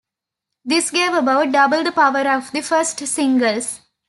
This 0.65 0.89
gave 0.89 1.13
about 1.13 1.51
double 1.51 1.83
the 1.83 1.91
power 1.91 2.27
of 2.31 2.51
the 2.51 2.61
first 2.61 3.05
singles. 3.05 3.81